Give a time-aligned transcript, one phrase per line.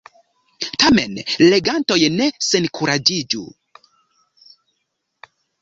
[0.83, 1.13] Tamen,
[1.49, 3.45] legantoj, ne senkuraĝiĝu.